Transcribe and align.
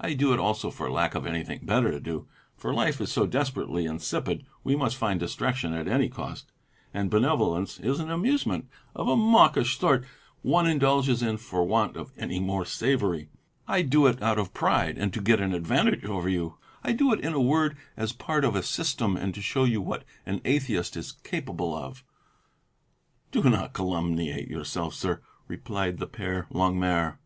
I 0.00 0.14
do 0.14 0.32
it 0.32 0.38
also 0.40 0.70
for 0.70 0.90
lack 0.90 1.14
of 1.14 1.26
anything 1.26 1.66
better 1.66 1.90
to 1.90 2.00
do; 2.00 2.26
for 2.56 2.72
life 2.72 2.98
is 2.98 3.12
so 3.12 3.26
desperately 3.26 3.84
insipid 3.84 4.46
we 4.64 4.74
must 4.74 4.96
find 4.96 5.20
distraction 5.20 5.74
at 5.74 5.86
any 5.86 6.08
cost, 6.08 6.50
and 6.94 7.10
benevolence 7.10 7.78
is 7.78 8.00
an 8.00 8.10
amusement, 8.10 8.70
of 8.96 9.06
a 9.06 9.16
mawkish 9.18 9.78
sort, 9.78 10.06
one 10.40 10.66
indulges 10.66 11.22
in 11.22 11.36
for 11.36 11.62
want 11.66 11.94
of 11.98 12.10
any 12.16 12.40
more 12.40 12.64
savoury; 12.64 13.28
I 13.68 13.82
do 13.82 14.06
it 14.06 14.22
out 14.22 14.38
of 14.38 14.54
pride 14.54 14.96
and 14.96 15.12
to 15.12 15.20
get 15.20 15.42
an 15.42 15.52
advantage 15.52 16.06
over 16.06 16.30
you; 16.30 16.56
I 16.82 16.92
do 16.92 17.12
it, 17.12 17.20
in 17.20 17.34
a 17.34 17.38
word, 17.42 17.76
as 17.98 18.14
part 18.14 18.46
of 18.46 18.56
a 18.56 18.62
system 18.62 19.14
and 19.14 19.34
to 19.34 19.42
show 19.42 19.64
you 19.64 19.82
what 19.82 20.04
an 20.24 20.40
atheist 20.46 20.96
is 20.96 21.12
capable 21.12 21.74
of." 21.74 22.02
"Do 23.30 23.42
not 23.42 23.74
calumniate 23.74 24.48
yourself, 24.48 24.94
sir," 24.94 25.20
replied 25.48 25.98
the 25.98 26.06
Père 26.08 26.46
Longuemare. 26.50 27.18